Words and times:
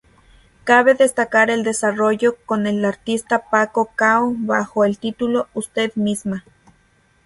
Cabe 0.63 0.95
destacar 0.95 1.51
el 1.51 1.63
desarrollado 1.63 2.35
con 2.47 2.65
el 2.65 2.83
artista 2.85 3.47
Paco 3.51 3.91
Cao 3.95 4.33
bajo 4.35 4.83
el 4.83 4.97
título 4.97 5.47
"Usted 5.53 5.91
misma". 5.93 6.43